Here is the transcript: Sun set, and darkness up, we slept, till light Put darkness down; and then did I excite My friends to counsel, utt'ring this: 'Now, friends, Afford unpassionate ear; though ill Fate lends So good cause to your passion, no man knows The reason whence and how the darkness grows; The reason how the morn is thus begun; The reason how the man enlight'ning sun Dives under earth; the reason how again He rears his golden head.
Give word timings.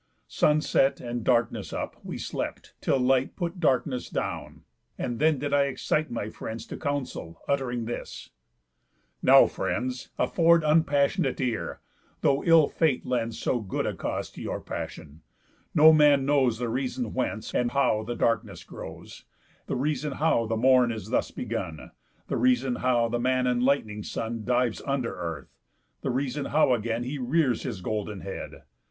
Sun 0.27 0.61
set, 0.61 0.99
and 0.99 1.23
darkness 1.23 1.71
up, 1.71 1.95
we 2.03 2.17
slept, 2.17 2.73
till 2.81 2.97
light 2.97 3.35
Put 3.35 3.59
darkness 3.59 4.09
down; 4.09 4.63
and 4.97 5.19
then 5.19 5.37
did 5.37 5.53
I 5.53 5.65
excite 5.65 6.09
My 6.09 6.27
friends 6.31 6.65
to 6.65 6.77
counsel, 6.77 7.39
utt'ring 7.47 7.85
this: 7.85 8.31
'Now, 9.21 9.45
friends, 9.45 10.09
Afford 10.17 10.63
unpassionate 10.63 11.39
ear; 11.39 11.81
though 12.21 12.43
ill 12.43 12.67
Fate 12.67 13.05
lends 13.05 13.37
So 13.37 13.59
good 13.59 13.95
cause 13.99 14.31
to 14.31 14.41
your 14.41 14.59
passion, 14.59 15.21
no 15.75 15.93
man 15.93 16.25
knows 16.25 16.57
The 16.57 16.67
reason 16.67 17.13
whence 17.13 17.53
and 17.53 17.69
how 17.69 18.01
the 18.01 18.15
darkness 18.15 18.63
grows; 18.63 19.25
The 19.67 19.75
reason 19.75 20.13
how 20.13 20.47
the 20.47 20.57
morn 20.57 20.91
is 20.91 21.09
thus 21.11 21.29
begun; 21.29 21.91
The 22.27 22.37
reason 22.37 22.77
how 22.77 23.07
the 23.07 23.19
man 23.19 23.45
enlight'ning 23.45 24.03
sun 24.03 24.45
Dives 24.45 24.81
under 24.83 25.13
earth; 25.15 25.59
the 26.01 26.09
reason 26.09 26.45
how 26.45 26.73
again 26.73 27.03
He 27.03 27.19
rears 27.19 27.61
his 27.61 27.81
golden 27.81 28.21
head. 28.21 28.63